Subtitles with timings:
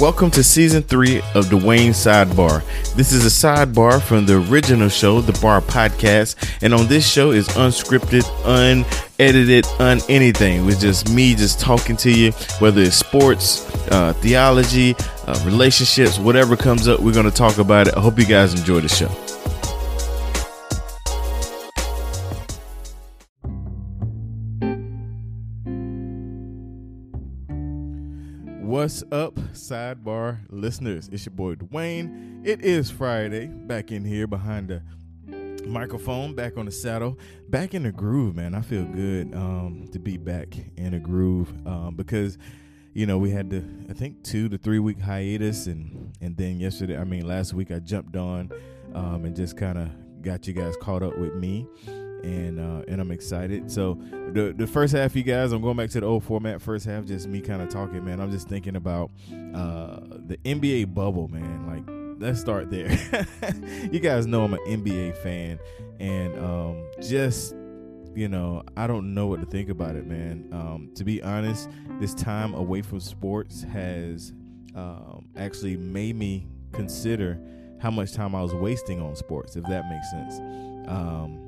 [0.00, 2.64] Welcome to season three of Dwayne Sidebar.
[2.94, 7.32] This is a sidebar from the original show, the Bar Podcast, and on this show
[7.32, 10.64] is unscripted, unedited, un anything.
[10.64, 14.96] With just me just talking to you, whether it's sports, uh, theology,
[15.26, 17.94] uh, relationships, whatever comes up, we're going to talk about it.
[17.94, 19.39] I hope you guys enjoy the show.
[28.80, 31.10] What's up, sidebar listeners?
[31.12, 32.40] It's your boy Dwayne.
[32.46, 37.18] It is Friday, back in here behind the microphone, back on the saddle,
[37.50, 38.54] back in the groove, man.
[38.54, 42.38] I feel good um, to be back in a groove um, because
[42.94, 46.58] you know we had to I think two to three week hiatus, and and then
[46.58, 48.50] yesterday, I mean last week, I jumped on
[48.94, 51.66] um, and just kind of got you guys caught up with me
[52.24, 53.70] and uh, and I'm excited.
[53.70, 53.98] So
[54.32, 56.60] the the first half, you guys, I'm going back to the old format.
[56.60, 58.20] First half, just me kind of talking, man.
[58.20, 61.66] I'm just thinking about uh, the NBA bubble, man.
[61.66, 61.84] Like
[62.20, 62.90] let's start there.
[63.90, 65.58] you guys know I'm an NBA fan,
[65.98, 67.54] and um, just
[68.14, 70.48] you know, I don't know what to think about it, man.
[70.52, 74.32] Um, to be honest, this time away from sports has
[74.74, 77.40] um, actually made me consider
[77.80, 80.38] how much time I was wasting on sports, if that makes sense.
[80.88, 81.39] Um,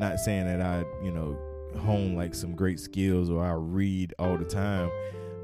[0.00, 1.38] not saying that I, you know,
[1.78, 4.90] hone like some great skills or I read all the time,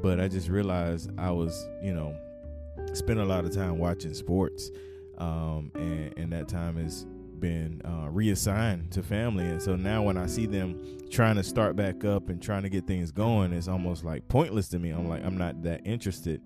[0.03, 2.17] but I just realized I was, you know,
[2.93, 4.71] spend a lot of time watching sports,
[5.19, 7.07] um, and, and that time has
[7.39, 9.45] been uh, reassigned to family.
[9.45, 12.69] And so now when I see them trying to start back up and trying to
[12.71, 14.91] get things going, it's almost like pointless to me.
[14.91, 16.41] I'm like, I'm not that interested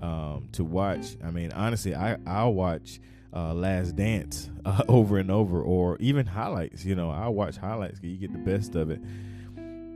[0.00, 1.16] um, to watch.
[1.24, 3.00] I mean, honestly, I I'll watch
[3.38, 6.84] uh, Last Dance uh, over and over, or even highlights.
[6.84, 9.00] You know, I watch highlights you get the best of it.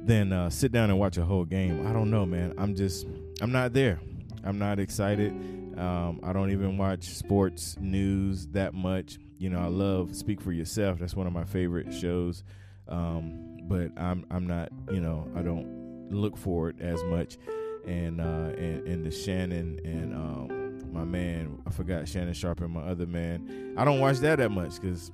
[0.04, 1.86] Then uh, sit down and watch a whole game.
[1.86, 2.54] I don't know, man.
[2.58, 3.06] I'm just,
[3.40, 4.00] I'm not there.
[4.44, 5.32] I'm not excited.
[5.78, 9.18] Um, I don't even watch sports news that much.
[9.38, 10.98] You know, I love Speak for Yourself.
[10.98, 12.42] That's one of my favorite shows.
[12.88, 14.70] Um, but I'm, I'm not.
[14.90, 17.38] You know, I don't look for it as much.
[17.86, 20.61] And uh, and, and the Shannon and um,
[20.92, 23.74] my man, I forgot Shannon Sharpe and my other man.
[23.76, 25.10] I don't watch that that much because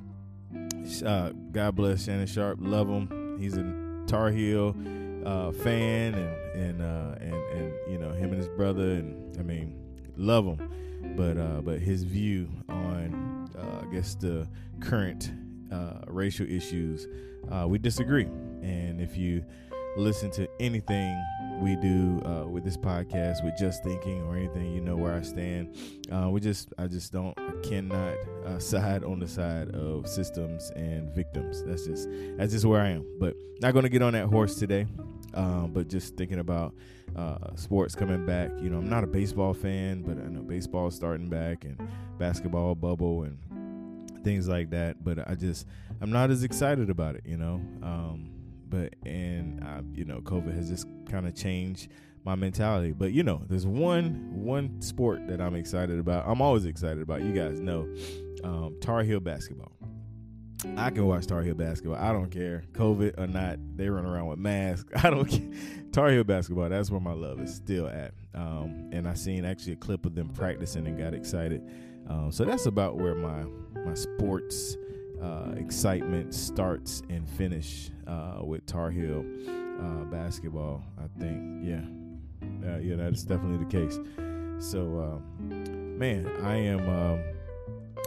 [1.04, 3.36] uh, God bless Shannon Sharpe, love him.
[3.38, 3.64] He's a
[4.06, 4.74] Tar Heel
[5.24, 9.42] uh, fan, and and uh, and and you know him and his brother, and I
[9.42, 9.78] mean
[10.16, 11.14] love him.
[11.16, 14.48] But uh, but his view on uh, I guess the
[14.80, 15.30] current
[15.70, 17.06] uh, racial issues,
[17.66, 18.26] we disagree.
[18.62, 19.44] And if you
[19.98, 21.20] listen to anything
[21.60, 25.20] we do uh, with this podcast with just thinking or anything you know where i
[25.20, 25.76] stand.
[26.10, 28.14] Uh, we just i just don't i cannot
[28.47, 31.64] uh, side on the side of systems and victims.
[31.64, 33.04] That's just that's just where i am.
[33.19, 34.87] But not going to get on that horse today
[35.34, 36.75] um, but just thinking about
[37.16, 38.53] uh, sports coming back.
[38.60, 41.76] You know i'm not a baseball fan but i know baseball starting back and
[42.19, 45.03] basketball bubble and things like that.
[45.03, 45.66] But i just
[46.00, 47.54] i'm not as excited about it you know?
[47.82, 48.38] Um,
[48.68, 51.90] but and I, you know, COVID has just kind of changed
[52.24, 52.92] my mentality.
[52.92, 56.26] But you know, there's one one sport that I'm excited about.
[56.26, 57.22] I'm always excited about.
[57.22, 57.88] You guys know,
[58.44, 59.72] um, Tar Heel basketball.
[60.76, 61.96] I can watch Tar Heel basketball.
[61.96, 63.58] I don't care, COVID or not.
[63.76, 64.90] They run around with masks.
[65.04, 65.48] I don't care.
[65.92, 66.68] Tar Heel basketball.
[66.68, 68.12] That's where my love is still at.
[68.34, 71.62] Um, and I seen actually a clip of them practicing and got excited.
[72.08, 73.44] Um, so that's about where my
[73.84, 74.76] my sports
[75.22, 79.24] uh, excitement starts and finish uh, with Tar Heel
[79.80, 80.82] uh, basketball.
[80.98, 81.82] I think, yeah,
[82.68, 83.98] uh, yeah, that's definitely the case.
[84.58, 87.22] So, um, man, I am um,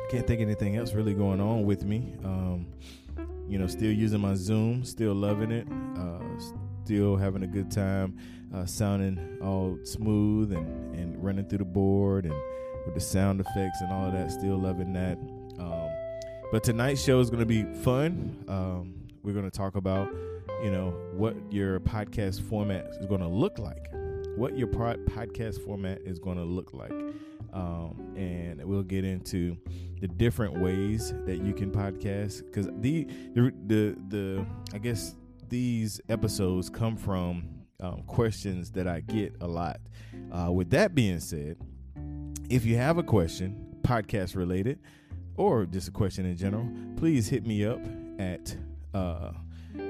[0.10, 2.16] can't think anything else really going on with me.
[2.24, 2.68] Um,
[3.48, 5.68] you know, still using my Zoom, still loving it,
[5.98, 6.20] uh,
[6.84, 8.18] still having a good time,
[8.66, 12.36] sounding all smooth and and running through the board and
[12.86, 14.32] with the sound effects and all of that.
[14.32, 15.18] Still loving that.
[16.52, 18.44] But tonight's show is going to be fun.
[18.50, 20.14] Um, we're going to talk about,
[20.62, 23.88] you know, what your podcast format is going to look like.
[24.36, 26.92] What your podcast format is going to look like.
[27.54, 29.56] Um, and we'll get into
[30.02, 35.16] the different ways that you can podcast because the, the the the I guess
[35.48, 37.44] these episodes come from
[37.82, 39.80] um, questions that I get a lot.
[40.32, 41.58] Uh, with that being said,
[42.50, 44.80] if you have a question podcast related,
[45.38, 46.68] or just a question in general,
[46.98, 47.80] please hit me up
[48.20, 48.56] at
[48.94, 49.32] uh,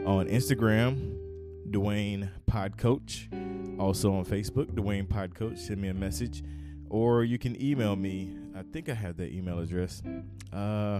[0.05, 1.17] on Instagram,
[1.69, 3.29] Dwayne Pod Coach.
[3.79, 5.57] Also on Facebook, Dwayne Pod Coach.
[5.57, 6.43] Send me a message,
[6.89, 8.37] or you can email me.
[8.55, 10.03] I think I have that email address.
[10.53, 10.99] Uh,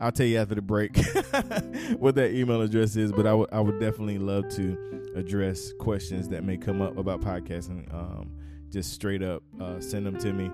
[0.00, 0.96] I'll tell you after the break
[1.98, 6.56] what that email address is, but I, would definitely love to address questions that may
[6.56, 7.92] come up about podcasting.
[7.94, 8.30] Um,
[8.70, 10.50] just straight up uh, send them to me,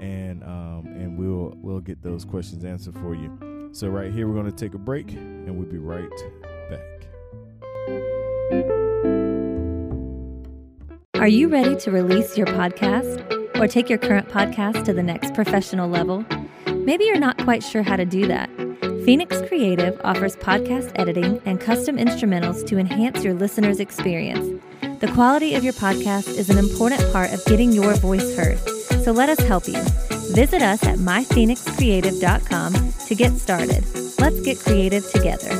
[0.00, 3.70] and um, and we'll we'll get those questions answered for you.
[3.72, 6.08] So right here, we're going to take a break, and we'll be right
[6.70, 6.80] back.
[11.20, 15.34] Are you ready to release your podcast or take your current podcast to the next
[15.34, 16.24] professional level?
[16.66, 18.48] Maybe you're not quite sure how to do that.
[19.04, 24.62] Phoenix Creative offers podcast editing and custom instrumentals to enhance your listener's experience.
[25.00, 28.58] The quality of your podcast is an important part of getting your voice heard,
[29.02, 29.80] so let us help you.
[30.34, 33.84] Visit us at myphoenixcreative.com to get started.
[34.18, 35.50] Let's get creative together.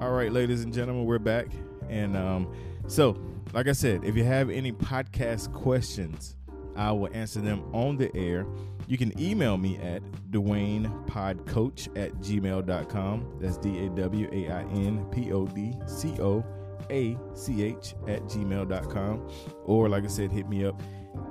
[0.00, 1.48] All right, ladies and gentlemen, we're back.
[1.88, 2.52] And um,
[2.86, 3.18] so,
[3.52, 6.36] like I said, if you have any podcast questions,
[6.76, 8.46] I will answer them on the air.
[8.86, 13.38] You can email me at DwaynePodCoach at gmail.com.
[13.40, 16.44] That's D A W A I N P O D C O
[16.90, 19.28] A C H at gmail.com.
[19.64, 20.80] Or, like I said, hit me up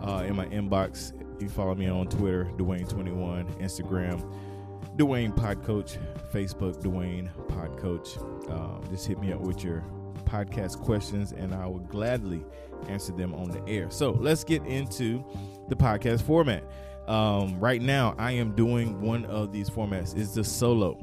[0.01, 1.13] uh, in my inbox.
[1.41, 4.21] You follow me on Twitter, Dwayne21, Instagram,
[4.97, 5.97] Dwayne Podcoach,
[6.31, 8.17] Facebook, Dwayne Podcoach.
[8.49, 9.83] Um, just hit me up with your
[10.23, 12.43] podcast questions, and I will gladly
[12.87, 13.89] answer them on the air.
[13.89, 15.23] So let's get into
[15.69, 16.63] the podcast format.
[17.07, 20.17] Um, right now, I am doing one of these formats.
[20.17, 20.97] It's the solo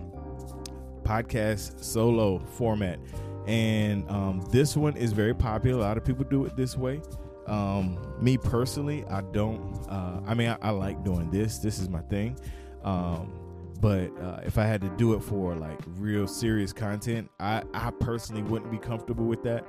[1.04, 2.98] podcast solo format,
[3.46, 5.78] and um, this one is very popular.
[5.78, 7.00] A lot of people do it this way.
[7.46, 9.84] Um, me personally, I don't.
[9.88, 11.58] Uh, I mean, I, I like doing this.
[11.58, 12.38] This is my thing.
[12.84, 13.32] Um,
[13.80, 17.90] but uh, if I had to do it for like real serious content, I, I
[17.90, 19.66] personally wouldn't be comfortable with that.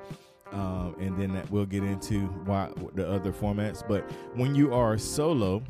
[0.51, 3.85] Um, and then that we'll get into why the other formats.
[3.87, 5.63] But when you are solo,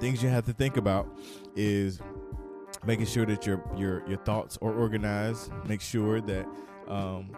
[0.00, 1.08] things you have to think about
[1.56, 2.00] is
[2.84, 5.52] making sure that your your your thoughts are organized.
[5.66, 6.46] Make sure that
[6.86, 7.30] um,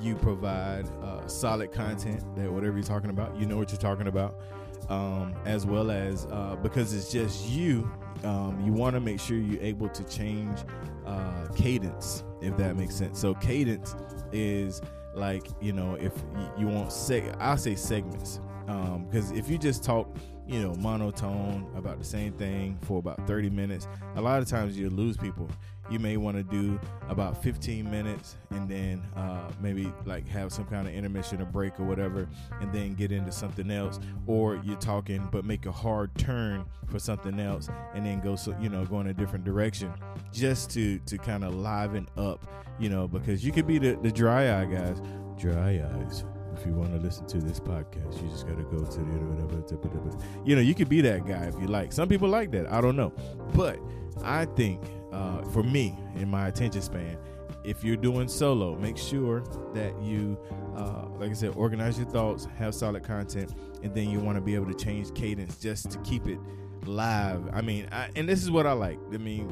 [0.00, 2.24] you provide uh, solid content.
[2.36, 4.40] That whatever you're talking about, you know what you're talking about.
[4.88, 7.90] Um, as well as uh, because it's just you
[8.24, 10.58] um, you want to make sure you're able to change
[11.06, 13.18] uh, cadence, if that makes sense.
[13.18, 13.94] So cadence
[14.32, 14.80] is
[15.14, 16.12] like you know if
[16.58, 20.08] you want say I'll say segments because um, if you just talk
[20.46, 23.86] you know monotone about the same thing for about 30 minutes.
[24.16, 25.48] A lot of times you lose people.
[25.90, 30.64] You may want to do about 15 minutes and then uh, maybe like have some
[30.64, 32.28] kind of intermission or break or whatever
[32.60, 34.00] and then get into something else.
[34.26, 38.56] Or you're talking but make a hard turn for something else and then go so
[38.60, 39.92] you know go in a different direction
[40.32, 42.46] just to to kind of liven up
[42.78, 45.00] you know because you could be the, the dry eye guys.
[45.38, 46.24] Dry eyes
[46.56, 50.18] if you want to listen to this podcast, you just got to go to the.
[50.44, 51.92] You know, you could be that guy if you like.
[51.92, 52.70] Some people like that.
[52.70, 53.12] I don't know.
[53.54, 53.78] But
[54.22, 54.80] I think
[55.12, 57.18] uh, for me, in my attention span,
[57.64, 59.40] if you're doing solo, make sure
[59.74, 60.38] that you,
[60.76, 64.40] uh, like I said, organize your thoughts, have solid content, and then you want to
[64.42, 66.38] be able to change cadence just to keep it
[66.86, 67.48] live.
[67.52, 68.98] I mean, I, and this is what I like.
[69.12, 69.48] I mean,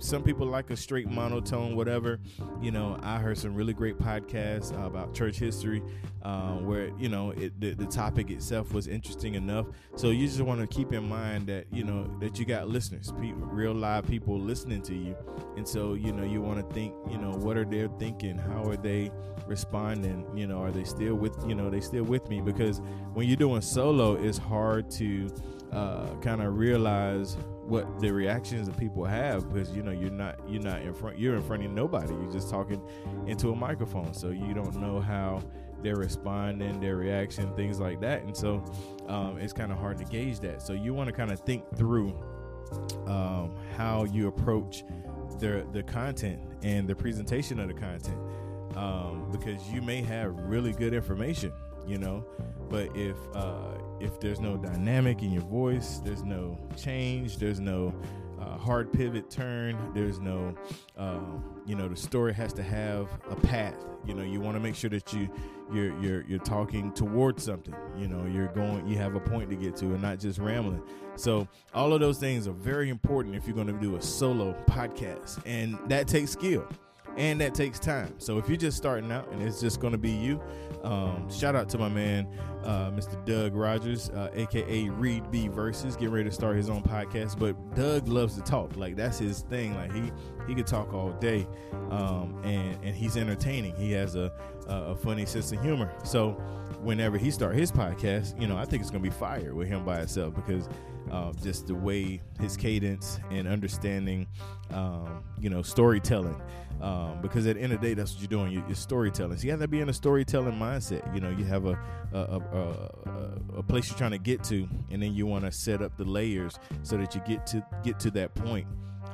[0.00, 2.18] some people like a straight monotone, whatever.
[2.60, 5.82] You know, I heard some really great podcasts uh, about church history
[6.22, 9.66] uh, where, you know, it, the, the topic itself was interesting enough.
[9.96, 13.12] So you just want to keep in mind that, you know, that you got listeners,
[13.14, 15.16] real live people listening to you.
[15.56, 18.38] And so, you know, you want to think, you know, what are they thinking?
[18.38, 19.10] How are they
[19.46, 20.26] responding?
[20.34, 22.40] You know, are they still with, you know, they still with me?
[22.40, 22.80] Because
[23.12, 25.28] when you're doing solo, it's hard to
[25.72, 27.36] uh, kind of realize
[27.70, 31.16] what the reactions that people have because you know you're not you're not in front
[31.16, 32.12] you're in front of nobody.
[32.12, 32.82] You're just talking
[33.26, 34.12] into a microphone.
[34.12, 35.40] So you don't know how
[35.80, 38.22] they're responding their reaction things like that.
[38.22, 38.62] And so
[39.08, 40.62] um, it's kind of hard to gauge that.
[40.62, 42.08] So you want to kind of think through
[43.06, 44.82] um, how you approach
[45.38, 48.18] the the content and the presentation of the content.
[48.76, 51.52] Um, because you may have really good information
[51.88, 52.24] you know
[52.68, 57.94] but if uh, if there's no dynamic in your voice, there's no change, there's no
[58.40, 60.54] uh, hard pivot turn, there's no,
[60.96, 63.74] um, you know, the story has to have a path.
[64.06, 65.28] You know, you want to make sure that you
[65.72, 67.74] you're you're you're talking towards something.
[67.98, 70.82] You know, you're going, you have a point to get to, and not just rambling.
[71.16, 74.54] So all of those things are very important if you're going to do a solo
[74.66, 76.66] podcast, and that takes skill
[77.16, 78.14] and that takes time.
[78.18, 80.40] So if you're just starting out and it's just going to be you,
[80.82, 82.28] um, shout out to my man,
[82.64, 83.22] uh, Mr.
[83.24, 87.38] Doug Rogers, uh, aka Reed B Versus, getting ready to start his own podcast.
[87.38, 89.74] But Doug loves to talk, like that's his thing.
[89.74, 90.10] Like he
[90.46, 91.46] he could talk all day,
[91.90, 93.74] um, and and he's entertaining.
[93.76, 94.32] He has a
[94.66, 95.92] a funny sense of humor.
[96.04, 96.32] So
[96.82, 99.84] whenever he start his podcast, you know, I think it's gonna be fire with him
[99.84, 100.68] by itself because
[101.10, 104.26] uh, just the way his cadence and understanding,
[104.72, 106.40] um, you know, storytelling.
[106.80, 108.52] Um, because at the end of the day, that's what you're doing.
[108.52, 109.36] You're, you're, storytelling.
[109.36, 111.14] So you have to be in a storytelling mindset.
[111.14, 111.78] You know, you have a
[112.12, 115.52] a, a, a, a place you're trying to get to, and then you want to
[115.52, 118.66] set up the layers so that you get to get to that point.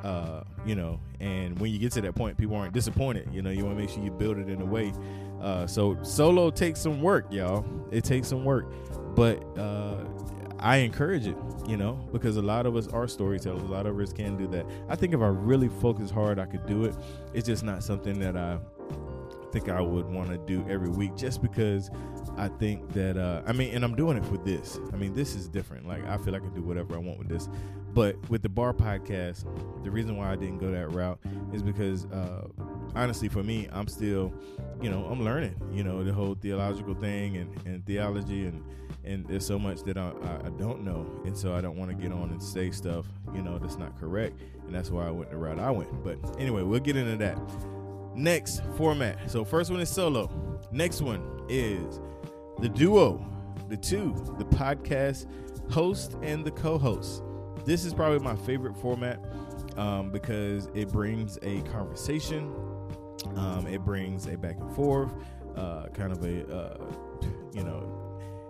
[0.05, 3.29] Uh, you know, and when you get to that point, people aren't disappointed.
[3.33, 4.93] You know, you want to make sure you build it in a way.
[5.41, 7.65] Uh, so solo takes some work, y'all.
[7.91, 8.67] It takes some work,
[9.17, 10.05] but uh,
[10.66, 11.37] I encourage it,
[11.68, 13.62] you know, because a lot of us are storytellers.
[13.62, 14.66] A lot of us can do that.
[14.88, 16.96] I think if I really focus hard, I could do it.
[17.32, 18.58] It's just not something that I
[19.52, 21.88] think I would want to do every week just because
[22.37, 24.80] I think that, uh, I mean, and I'm doing it for this.
[24.92, 25.87] I mean, this is different.
[25.87, 27.49] Like, I feel like I can do whatever I want with this.
[27.94, 29.44] But with the bar podcast,
[29.85, 31.20] the reason why I didn't go that route
[31.52, 32.49] is because, uh,
[32.96, 34.35] honestly, for me, I'm still,
[34.82, 38.64] you know, I'm learning, you know, the whole theological thing and, and theology and,
[39.07, 40.11] and there's so much that I,
[40.45, 43.41] I, don't know, and so I don't want to get on and say stuff, you
[43.41, 46.03] know, that's not correct, and that's why I went the route I went.
[46.03, 47.39] But anyway, we'll get into that.
[48.15, 49.31] Next format.
[49.31, 50.61] So first one is solo.
[50.73, 52.01] Next one is
[52.59, 53.25] the duo,
[53.69, 55.27] the two, the podcast
[55.71, 57.23] host and the co-host.
[57.65, 59.21] This is probably my favorite format
[59.77, 62.53] um, because it brings a conversation,
[63.37, 65.13] um, it brings a back and forth,
[65.57, 66.77] uh, kind of a uh,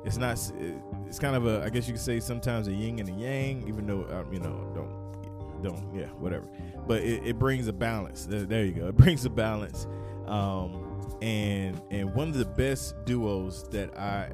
[0.07, 0.41] it's not
[1.07, 3.67] it's kind of a I guess you could say sometimes a yin and a yang,
[3.67, 6.47] even though um, you know don't don't yeah whatever,
[6.87, 8.25] but it, it brings a balance.
[8.25, 8.87] There, there, you go.
[8.87, 9.87] It brings a balance,
[10.27, 14.31] um, and and one of the best duos that I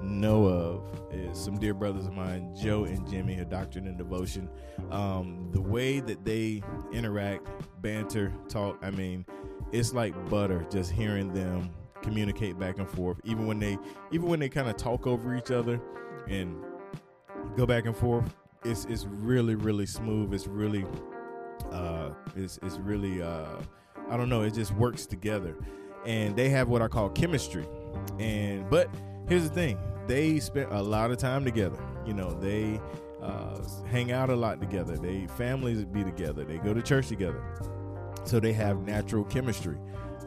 [0.00, 4.48] know of is some dear brothers of mine, Joe and Jimmy, a doctrine and devotion.
[4.92, 7.48] Um, the way that they interact,
[7.82, 9.26] banter, talk, I mean,
[9.72, 11.70] it's like butter just hearing them
[12.06, 13.76] communicate back and forth even when they
[14.12, 15.80] even when they kind of talk over each other
[16.28, 16.56] and
[17.56, 18.34] go back and forth
[18.66, 20.32] it's it's really really smooth.
[20.34, 20.84] It's really
[21.72, 23.60] uh it's it's really uh
[24.10, 25.56] I don't know it just works together.
[26.04, 27.66] And they have what I call chemistry.
[28.18, 28.88] And but
[29.28, 31.78] here's the thing they spent a lot of time together.
[32.06, 32.80] You know they
[33.22, 33.58] uh,
[33.90, 34.96] hang out a lot together.
[34.96, 36.44] They families be together.
[36.44, 37.42] They go to church together.
[38.24, 39.78] So they have natural chemistry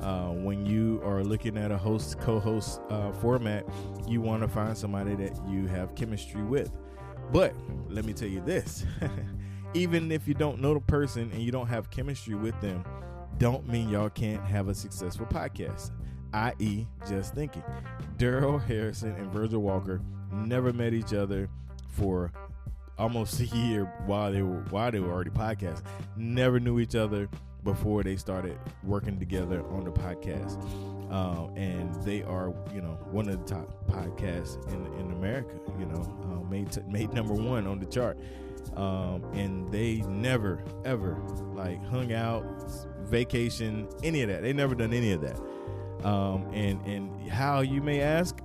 [0.01, 3.65] uh, when you are looking at a host co-host uh, format,
[4.08, 6.72] you want to find somebody that you have chemistry with.
[7.32, 7.53] But
[7.89, 8.86] let me tell you this:
[9.74, 12.84] even if you don't know the person and you don't have chemistry with them,
[13.38, 15.91] don't mean y'all can't have a successful podcast.
[16.34, 17.63] I.e., just thinking.
[18.18, 20.01] Darrell Harrison and Virgil Walker
[20.32, 21.50] never met each other
[21.88, 22.32] for
[22.98, 25.86] almost a year while they were while they were already podcasting.
[26.15, 27.29] Never knew each other
[27.63, 30.61] before they started working together on the podcast.
[31.11, 35.55] Um, and they are, you know, one of the top podcasts in in America.
[35.79, 38.17] You know, uh, made t- made number one on the chart.
[38.75, 41.17] Um, and they never ever
[41.55, 42.43] like hung out,
[43.05, 44.43] vacation, any of that.
[44.43, 45.39] They never done any of that.
[46.03, 48.39] Um, and and how you may ask,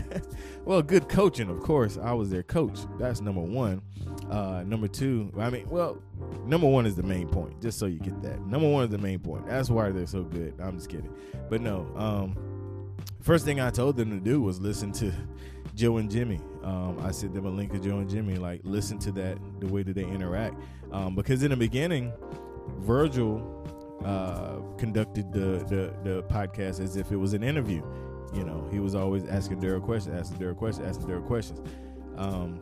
[0.64, 1.96] well, good coaching, of course.
[1.96, 2.80] I was their coach.
[2.98, 3.82] That's number one.
[4.30, 6.02] Uh, number two, I mean, well,
[6.44, 7.60] number one is the main point.
[7.62, 8.44] Just so you get that.
[8.46, 9.46] Number one is the main point.
[9.46, 10.54] That's why they're so good.
[10.60, 11.12] I'm just kidding,
[11.48, 11.90] but no.
[11.96, 15.12] Um, first thing I told them to do was listen to
[15.74, 16.40] Joe and Jimmy.
[16.62, 18.36] Um, I sent them a link of Joe and Jimmy.
[18.36, 20.56] Like, listen to that, the way that they interact.
[20.92, 22.12] Um, because in the beginning,
[22.80, 23.54] Virgil
[24.04, 27.82] uh, conducted the, the, the podcast as if it was an interview.
[28.34, 31.60] You know, he was always asking Darrell questions, asking Darrell questions, asking Darrell questions.
[32.16, 32.60] Um,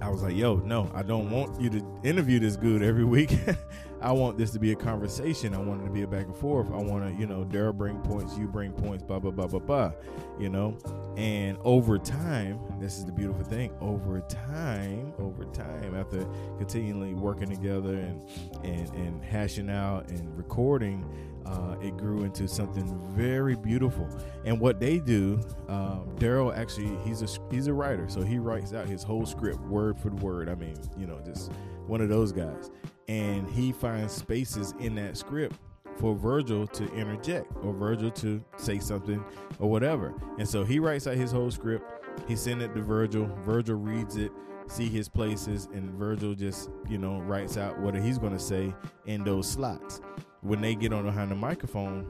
[0.00, 3.36] I was like, yo, no, I don't want you to interview this good every week.
[4.02, 5.54] I want this to be a conversation.
[5.54, 6.68] I want it to be a back and forth.
[6.68, 9.58] I want to, you know, Darrell bring points, you bring points, blah, blah, blah, blah,
[9.58, 9.92] blah,
[10.38, 10.78] you know?
[11.18, 16.26] And over time, this is the beautiful thing, over time, over time, after
[16.56, 18.22] continually working together and,
[18.64, 21.04] and, and hashing out and recording,
[21.46, 24.08] uh, it grew into something very beautiful.
[24.44, 28.72] And what they do, um, Darrell actually he's a he's a writer, so he writes
[28.72, 30.48] out his whole script word for word.
[30.48, 31.50] I mean, you know, just
[31.86, 32.70] one of those guys.
[33.08, 35.56] And he finds spaces in that script
[35.98, 39.22] for Virgil to interject or Virgil to say something
[39.58, 40.14] or whatever.
[40.38, 41.84] And so he writes out his whole script.
[42.28, 43.26] He sends it to Virgil.
[43.44, 44.30] Virgil reads it,
[44.68, 48.72] see his places, and Virgil just, you know, writes out what he's going to say
[49.06, 50.00] in those slots
[50.42, 52.06] when they get on behind the microphone,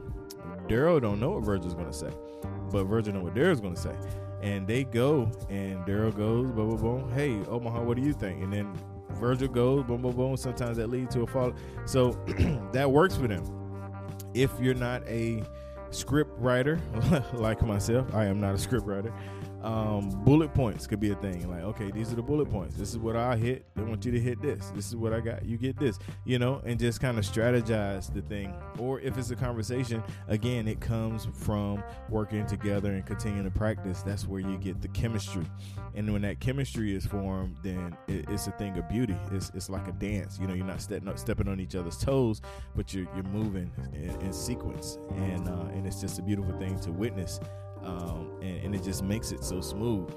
[0.67, 2.11] Darrell don't know what Virgil's gonna say,
[2.71, 3.95] but Virgil know what Darrell's gonna say,
[4.41, 7.11] and they go and Darrell goes, boom, boom, boom.
[7.11, 8.41] Hey, Omaha, what do you think?
[8.41, 8.73] And then
[9.11, 10.37] Virgil goes, boom, boom, boom.
[10.37, 11.53] Sometimes that leads to a fall.
[11.85, 12.11] So
[12.71, 13.43] that works for them.
[14.33, 15.43] If you're not a
[15.91, 16.79] script writer
[17.33, 19.13] like myself, I am not a script writer.
[19.63, 21.49] Um, bullet points could be a thing.
[21.49, 22.75] Like, okay, these are the bullet points.
[22.75, 23.65] This is what I hit.
[23.77, 24.71] I want you to hit this.
[24.75, 25.45] This is what I got.
[25.45, 25.99] You get this.
[26.25, 28.55] You know, and just kind of strategize the thing.
[28.79, 34.01] Or if it's a conversation, again, it comes from working together and continuing to practice.
[34.01, 35.45] That's where you get the chemistry.
[35.93, 39.15] And when that chemistry is formed, then it, it's a thing of beauty.
[39.31, 40.39] It's it's like a dance.
[40.39, 42.41] You know, you're not stepping stepping on each other's toes,
[42.75, 46.79] but you're you're moving in, in sequence, and uh, and it's just a beautiful thing
[46.79, 47.39] to witness
[47.83, 50.09] um, and, and, it just makes it so smooth.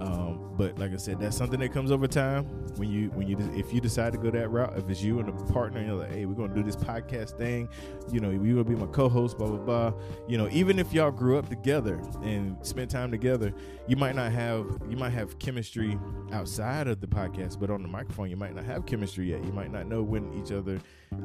[0.00, 2.44] Um, but like I said, that's something that comes over time.
[2.76, 5.28] When you when you if you decide to go that route, if it's you and
[5.28, 7.68] a partner, and you're like, hey, we're gonna do this podcast thing.
[8.12, 9.92] You know, you're gonna be my co-host, blah blah blah.
[10.28, 13.54] You know, even if y'all grew up together and spent time together,
[13.86, 15.98] you might not have you might have chemistry
[16.32, 19.44] outside of the podcast, but on the microphone, you might not have chemistry yet.
[19.44, 20.78] You might not know when each other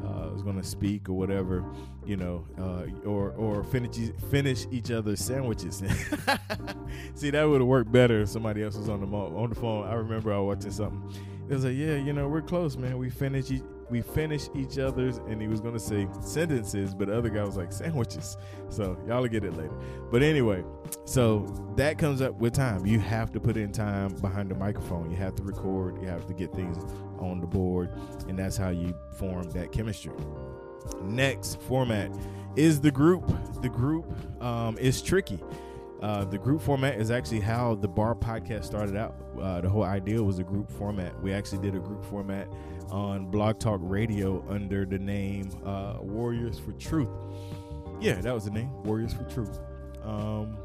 [0.05, 1.65] uh, is gonna speak or whatever.
[2.05, 5.80] You know, uh, or or finish finish each other's sandwiches
[7.15, 9.55] See, that would have worked better if somebody else was on the mo- on the
[9.55, 9.88] phone.
[9.88, 11.23] I remember I was watching something.
[11.50, 12.97] It was like, yeah, you know, we're close, man.
[12.97, 17.17] We finish e- we finish each other's, and he was gonna say sentences, but the
[17.17, 18.38] other guy was like sandwiches.
[18.69, 19.73] So y'all will get it later.
[20.11, 20.63] But anyway,
[21.05, 21.45] so
[21.75, 22.85] that comes up with time.
[22.85, 25.11] You have to put in time behind the microphone.
[25.11, 26.01] You have to record.
[26.01, 26.77] You have to get things
[27.19, 27.89] on the board,
[28.29, 30.13] and that's how you form that chemistry.
[31.03, 32.11] Next format
[32.55, 33.29] is the group.
[33.61, 34.05] The group
[34.41, 35.39] um, is tricky.
[36.01, 39.15] Uh, the group format is actually how the bar podcast started out.
[39.39, 41.20] Uh, the whole idea was a group format.
[41.22, 42.48] We actually did a group format
[42.89, 47.10] on Blog Talk Radio under the name uh, Warriors for Truth.
[48.00, 49.60] Yeah, that was the name, Warriors for Truth.
[50.03, 50.58] Um,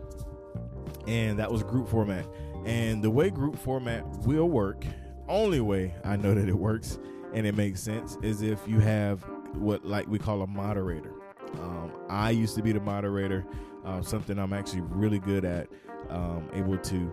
[1.06, 2.26] and that was group format.
[2.64, 4.84] And the way group format will work,
[5.28, 6.98] only way I know that it works
[7.34, 9.22] and it makes sense, is if you have
[9.54, 11.12] what like we call a moderator.
[11.60, 13.44] Um, I used to be the moderator,
[13.86, 15.68] uh, something I'm actually really good at,
[16.10, 17.12] um, able to,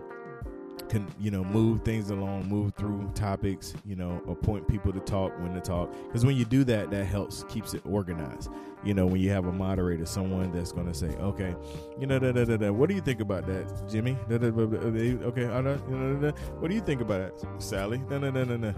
[0.88, 5.32] can you know, move things along, move through topics, you know, appoint people to talk
[5.40, 5.90] when to talk.
[6.06, 8.50] Because when you do that, that helps keeps it organized.
[8.84, 11.54] You know, when you have a moderator, someone that's going to say, okay,
[11.98, 14.18] you know, da, da, da, da, what do you think about that, Jimmy?
[14.28, 17.62] Da, da, da, da, okay, da, da, da, da, what do you think about that,
[17.62, 17.98] Sally?
[18.10, 18.72] Da, da, da, da, da.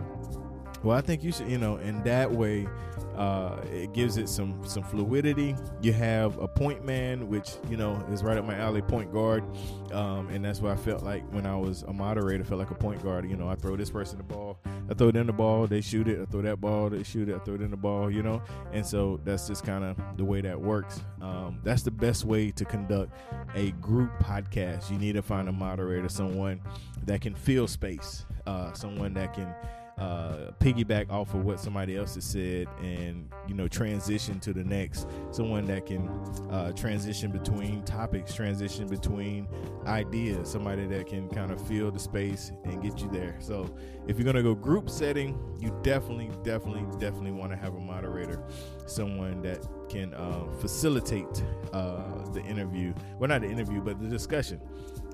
[0.87, 2.68] Well, I think you should, you know, in that way,
[3.16, 5.57] uh, it gives it some some fluidity.
[5.83, 9.42] You have a point man, which you know is right up my alley, point guard,
[9.90, 12.44] um, and that's what I felt like when I was a moderator.
[12.44, 13.29] Felt like a point guard.
[13.29, 16.07] You know, I throw this person the ball, I throw in the ball, they shoot
[16.07, 16.20] it.
[16.20, 17.35] I throw that ball, they shoot it.
[17.35, 18.09] I throw it in the ball.
[18.09, 18.40] You know,
[18.72, 21.01] and so that's just kind of the way that works.
[21.20, 23.11] Um, that's the best way to conduct
[23.57, 24.88] a group podcast.
[24.88, 26.61] You need to find a moderator, someone
[27.07, 29.53] that can fill space, uh, someone that can
[29.99, 34.63] uh, piggyback off of what somebody else has said and you know transition to the
[34.63, 35.07] next.
[35.31, 36.09] Someone that can
[36.51, 39.49] uh, transition between topics transition between
[39.87, 40.51] ideas.
[40.51, 43.37] Somebody that can kind of fill the space and get you there.
[43.41, 43.75] So
[44.07, 47.81] if you're going to go group setting you definitely definitely definitely want to have a
[47.81, 48.43] moderator.
[48.87, 52.93] Someone that can uh, facilitate the interview.
[53.19, 54.61] Well not the interview but the discussion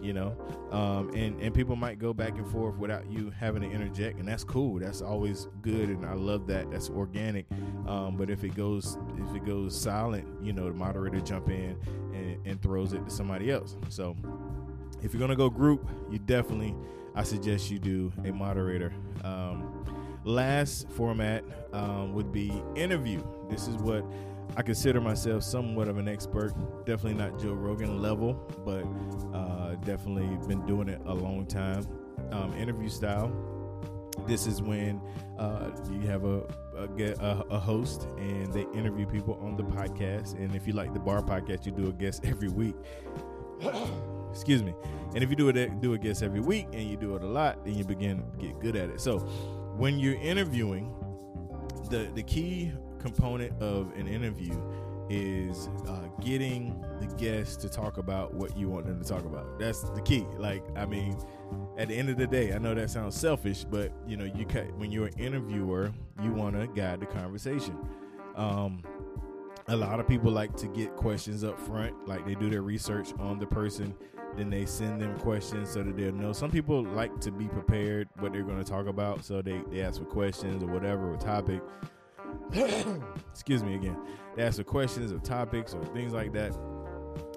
[0.02, 0.36] you know?
[0.70, 4.26] Um, and and people might go back and forth without you having to interject and
[4.26, 4.78] that's cool.
[4.78, 6.70] That's always good and i love that.
[6.70, 7.46] That's organic.
[7.86, 11.76] Um, but if it goes if it goes silent you know the moderator jump in
[12.14, 13.76] and, and throws it to somebody else.
[13.88, 14.16] So
[15.02, 16.74] if you're gonna go group you definitely
[17.14, 18.92] i suggest you do a moderator.
[19.24, 19.84] Um,
[20.24, 23.22] last format um, would be interview.
[23.50, 24.04] This is what
[24.56, 26.52] I consider myself somewhat of an expert.
[26.84, 28.34] Definitely not Joe Rogan level,
[28.64, 28.84] but
[29.34, 31.86] uh, definitely been doing it a long time.
[32.30, 33.32] Um, interview style.
[34.26, 35.00] This is when
[35.38, 36.42] uh, you have a,
[36.76, 40.34] a, a host and they interview people on the podcast.
[40.34, 42.76] And if you like the bar podcast, you do a guest every week.
[44.30, 44.74] Excuse me.
[45.14, 47.26] And if you do it, do a guest every week, and you do it a
[47.26, 49.00] lot, then you begin to get good at it.
[49.00, 49.18] So,
[49.76, 50.94] when you're interviewing,
[51.90, 54.54] the the key component of an interview
[55.10, 59.58] is uh, getting the guests to talk about what you want them to talk about.
[59.58, 60.24] That's the key.
[60.38, 61.18] Like, I mean,
[61.76, 64.46] at the end of the day, I know that sounds selfish, but you know, you
[64.46, 67.76] can, when you're an interviewer, you want to guide the conversation.
[68.36, 68.82] Um,
[69.68, 73.12] a lot of people like to get questions up front, like they do their research
[73.18, 73.94] on the person,
[74.36, 76.32] then they send them questions so that they'll know.
[76.32, 79.82] Some people like to be prepared what they're going to talk about, so they, they
[79.82, 81.60] ask for questions or whatever, or topic.
[83.30, 83.96] excuse me again,
[84.36, 86.56] they ask for questions or topics or things like that.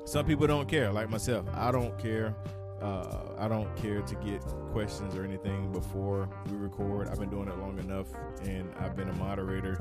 [0.05, 1.45] Some people don't care, like myself.
[1.53, 2.35] I don't care.
[2.81, 7.07] Uh, I don't care to get questions or anything before we record.
[7.07, 8.07] I've been doing it long enough,
[8.43, 9.79] and I've been a moderator.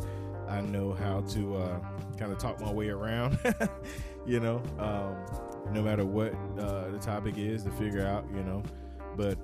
[0.48, 1.80] I know how to uh,
[2.18, 3.38] kind of talk my way around,
[4.26, 4.62] you know.
[4.78, 5.16] Um,
[5.72, 8.62] no matter what uh, the topic is to figure out, you know.
[9.16, 9.38] But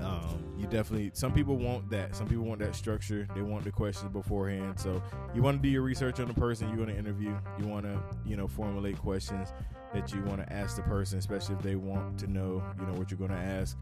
[0.00, 2.14] um, you definitely some people want that.
[2.16, 3.26] Some people want that structure.
[3.34, 4.78] They want the questions beforehand.
[4.78, 5.02] So
[5.34, 7.34] you want to do your research on the person you want to interview.
[7.58, 9.52] You want to you know formulate questions
[9.94, 12.92] that you want to ask the person, especially if they want to know you know
[12.94, 13.76] what you're going to ask.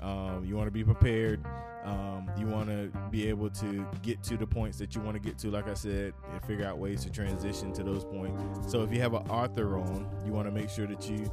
[0.00, 1.44] Um, you want to be prepared.
[1.84, 5.20] Um, you want to be able to get to the points that you want to
[5.20, 8.70] get to, like I said, and figure out ways to transition to those points.
[8.70, 11.30] So if you have an author on, you want to make sure that you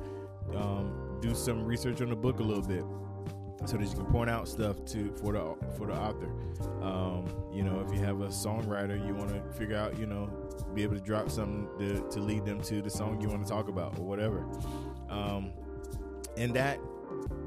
[0.55, 2.83] um, do some research on the book a little bit
[3.65, 6.29] so that you can point out stuff to for the for the author.
[6.81, 10.29] Um, you know, if you have a songwriter, you want to figure out, you know,
[10.73, 13.49] be able to drop something to, to lead them to the song you want to
[13.49, 14.45] talk about or whatever.
[15.09, 15.51] Um,
[16.37, 16.79] and that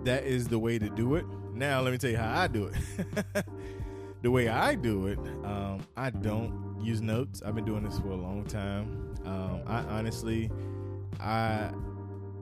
[0.05, 1.25] that is the way to do it.
[1.55, 3.45] Now, let me tell you how I do it.
[4.23, 7.43] the way I do it, um, I don't use notes.
[7.45, 9.15] I've been doing this for a long time.
[9.25, 10.51] Um, I honestly,
[11.21, 11.71] I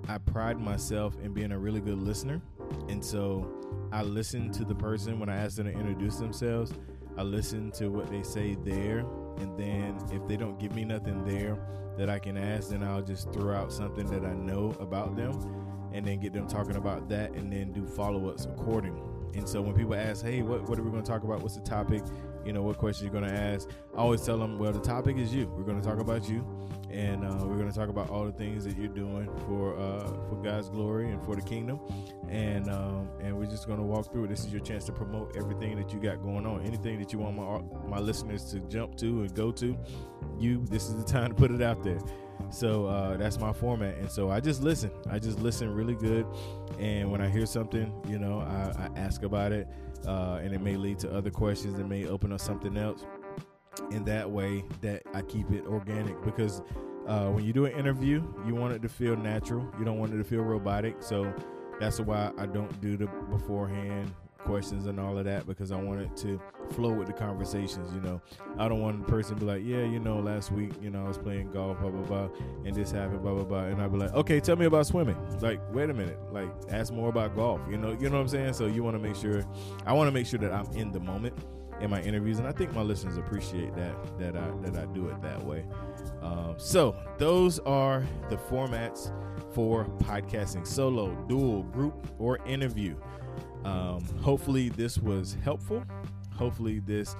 [0.08, 2.40] I pride myself in being a really good listener,
[2.88, 3.46] and so
[3.92, 6.72] I listen to the person when I ask them to introduce themselves.
[7.16, 9.00] I listen to what they say there,
[9.38, 11.58] and then if they don't give me nothing there
[11.98, 15.32] that I can ask, then I'll just throw out something that I know about them,
[15.92, 19.02] and then get them talking about that, and then do follow ups accordingly.
[19.34, 21.42] And so when people ask, "Hey, what what are we going to talk about?
[21.42, 22.02] What's the topic?"
[22.44, 23.68] You know, what questions you're going to ask?
[23.94, 25.46] I always tell them, "Well, the topic is you.
[25.48, 26.44] We're going to talk about you,
[26.90, 30.06] and uh, we're going to talk about all the things that you're doing for uh,
[30.28, 31.80] for God's glory and for the kingdom,
[32.28, 34.24] and um, and we're just going to walk through.
[34.24, 37.12] it This is your chance to promote everything that you got going on, anything that
[37.12, 39.76] you want my my listeners to jump to and go to.
[40.38, 41.98] You, this is the time to put it out there.
[42.50, 44.90] So uh, that's my format, and so I just listen.
[45.10, 46.26] I just listen really good,
[46.78, 49.68] and when I hear something, you know, I, I ask about it,
[50.06, 51.78] uh, and it may lead to other questions.
[51.78, 53.04] It may open up something else
[53.90, 56.62] in that way that I keep it organic because
[57.06, 59.66] uh, when you do an interview, you want it to feel natural.
[59.78, 61.02] You don't want it to feel robotic.
[61.02, 61.32] So
[61.78, 64.12] that's why I don't do the beforehand
[64.44, 66.40] questions and all of that because I want it to
[66.72, 67.92] flow with the conversations.
[67.94, 68.20] You know,
[68.58, 71.04] I don't want the person to be like, yeah, you know, last week, you know,
[71.04, 72.28] I was playing golf, blah blah blah,
[72.64, 75.16] and this happened, blah blah blah, and I'd be like, okay, tell me about swimming.
[75.40, 77.60] Like, wait a minute, like, ask more about golf.
[77.70, 78.54] You know, you know what I'm saying?
[78.54, 79.44] So you want to make sure,
[79.86, 81.34] I want to make sure that I'm in the moment
[81.80, 85.08] in my interviews, and I think my listeners appreciate that that I that I do
[85.08, 85.64] it that way.
[86.22, 89.12] Um, so those are the formats
[89.54, 92.96] for podcasting: solo, dual, group, or interview.
[93.64, 95.82] Um, hopefully, this was helpful.
[96.36, 97.16] Hopefully, this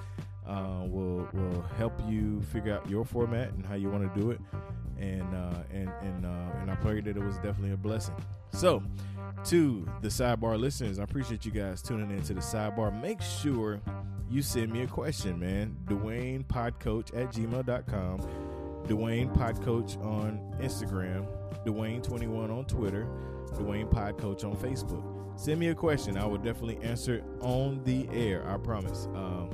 [0.47, 4.31] uh, will will help you figure out your format and how you want to do
[4.31, 4.39] it.
[4.99, 8.15] And uh, and and uh, and I pray that it was definitely a blessing.
[8.53, 8.83] So,
[9.45, 12.99] to the sidebar listeners, I appreciate you guys tuning into the sidebar.
[13.01, 13.81] Make sure
[14.29, 15.75] you send me a question, man.
[15.85, 18.19] Dwayne Podcoach at gmail.com.
[18.87, 21.27] Dwayne Podcoach on Instagram.
[21.65, 23.07] Dwayne21 on Twitter.
[23.53, 25.10] Dwayne Podcoach on Facebook.
[25.35, 26.17] Send me a question.
[26.17, 28.47] I will definitely answer it on the air.
[28.47, 29.07] I promise.
[29.07, 29.49] Um,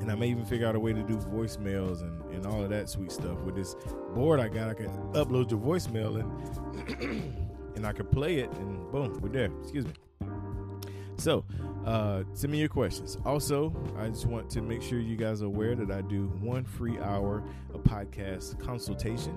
[0.00, 2.70] and I may even figure out a way to do voicemails and, and all of
[2.70, 3.40] that sweet stuff.
[3.40, 3.74] With this
[4.14, 7.34] board I got, I can upload your voicemail and
[7.76, 9.50] and I can play it and boom, we're there.
[9.62, 9.92] Excuse me.
[11.18, 11.44] So,
[11.84, 13.18] uh, send me your questions.
[13.24, 16.64] Also, I just want to make sure you guys are aware that I do one
[16.64, 17.42] free hour
[17.74, 19.36] of podcast consultation.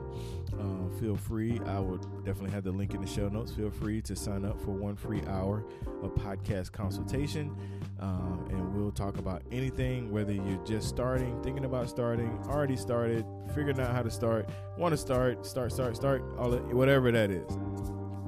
[0.60, 1.60] Uh, feel free.
[1.66, 3.52] I will definitely have the link in the show notes.
[3.52, 5.66] Feel free to sign up for one free hour
[6.04, 7.56] of podcast consultation.
[8.00, 13.26] Um, and we'll talk about anything, whether you're just starting, thinking about starting, already started,
[13.56, 17.58] figuring out how to start, want to start, start, start, start, all whatever that is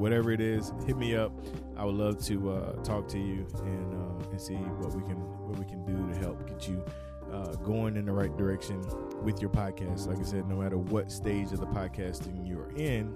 [0.03, 1.31] whatever it is, hit me up.
[1.77, 5.15] I would love to uh, talk to you and uh, and see what we can
[5.47, 6.83] what we can do to help get you
[7.31, 8.83] uh, going in the right direction
[9.23, 10.07] with your podcast.
[10.07, 13.15] Like I said, no matter what stage of the podcasting you're in,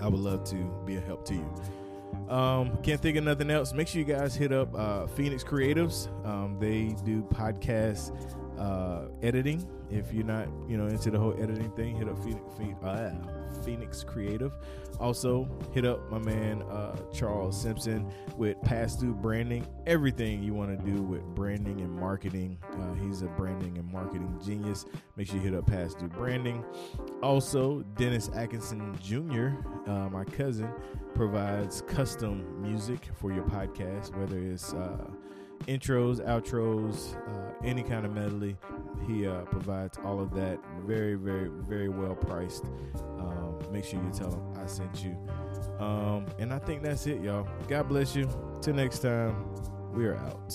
[0.00, 1.54] I would love to be a help to you.
[2.28, 3.72] Um, can't think of nothing else.
[3.72, 6.08] Make sure you guys hit up uh, Phoenix Creatives.
[6.26, 8.10] Um, they do podcast
[8.58, 9.64] uh, editing.
[9.92, 13.14] If you're not, you know, into the whole editing thing, hit up Phoenix, Phoenix, uh,
[13.64, 14.52] Phoenix Creative.
[14.98, 19.66] Also, hit up my man uh, Charles Simpson with Pass Through Branding.
[19.86, 22.58] Everything you want to do with branding and marketing.
[22.72, 24.84] Uh, he's a branding and marketing genius.
[25.16, 26.64] Make sure you hit up Pass Through Branding.
[27.22, 29.50] Also, Dennis Atkinson Jr.,
[29.90, 30.68] uh, my cousin,
[31.14, 35.06] provides custom music for your podcast, whether it's uh,
[35.66, 38.56] intros, outros, uh, any kind of medley.
[39.06, 42.64] He uh, provides all of that very, very, very well priced.
[43.18, 45.16] Um, make sure you tell him I sent you.
[45.78, 47.48] Um, and I think that's it, y'all.
[47.68, 48.28] God bless you.
[48.60, 49.34] Till next time,
[49.92, 50.52] we are out.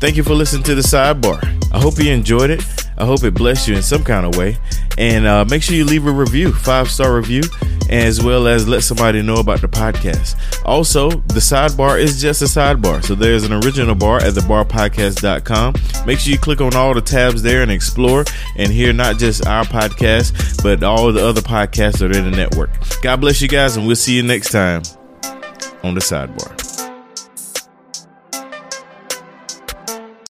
[0.00, 1.40] Thank you for listening to the sidebar.
[1.72, 2.64] I hope you enjoyed it.
[2.98, 4.58] I hope it blessed you in some kind of way.
[5.02, 7.42] And uh, make sure you leave a review, five star review,
[7.90, 10.36] as well as let somebody know about the podcast.
[10.64, 13.02] Also, the sidebar is just a sidebar.
[13.02, 16.06] So there's an original bar at thebarpodcast.com.
[16.06, 18.24] Make sure you click on all the tabs there and explore
[18.56, 22.36] and hear not just our podcast, but all the other podcasts that are in the
[22.36, 22.70] network.
[23.02, 24.82] God bless you guys, and we'll see you next time
[25.82, 26.61] on the sidebar.